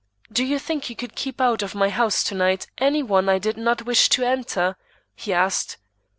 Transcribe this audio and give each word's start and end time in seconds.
"Do 0.31 0.43
you 0.43 0.57
think 0.57 0.89
you 0.89 0.95
could 0.95 1.13
keep 1.15 1.39
out 1.39 1.61
of 1.61 1.75
my 1.75 1.89
house 1.89 2.23
to 2.23 2.33
night, 2.33 2.65
any 2.79 3.03
one 3.03 3.29
I 3.29 3.37
did 3.37 3.55
not 3.55 3.85
wish 3.85 4.09
to 4.09 4.23
enter?" 4.23 4.75
he 5.15 5.31
asked. 5.31 5.77